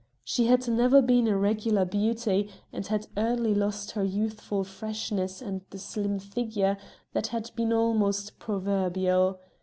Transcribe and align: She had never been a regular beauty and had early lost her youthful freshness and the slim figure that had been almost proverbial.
She 0.23 0.47
had 0.47 0.67
never 0.67 0.99
been 0.99 1.27
a 1.27 1.37
regular 1.37 1.85
beauty 1.85 2.49
and 2.73 2.87
had 2.87 3.05
early 3.17 3.53
lost 3.53 3.91
her 3.91 4.03
youthful 4.03 4.63
freshness 4.63 5.43
and 5.43 5.61
the 5.69 5.77
slim 5.77 6.17
figure 6.17 6.77
that 7.13 7.27
had 7.27 7.51
been 7.55 7.71
almost 7.71 8.39
proverbial. 8.39 9.39